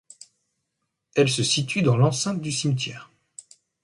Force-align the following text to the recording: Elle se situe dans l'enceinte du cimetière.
Elle 1.13 1.29
se 1.29 1.43
situe 1.43 1.83
dans 1.83 1.95
l'enceinte 1.95 2.41
du 2.41 2.51
cimetière. 2.51 3.11